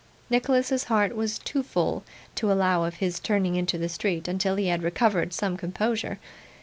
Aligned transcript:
Nicholas's 0.31 0.85
heart 0.85 1.15
was 1.15 1.37
too 1.37 1.61
full 1.61 2.03
to 2.33 2.51
allow 2.51 2.85
of 2.85 2.95
his 2.95 3.19
turning 3.19 3.55
into 3.55 3.77
the 3.77 3.87
street 3.87 4.27
until 4.27 4.55
he 4.55 4.65
had 4.65 4.81
recovered 4.81 5.31
some 5.31 5.55
composure. 5.55 6.17